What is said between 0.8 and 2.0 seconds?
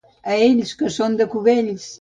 que són de Cubells!